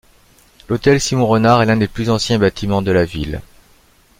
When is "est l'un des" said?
1.61-1.87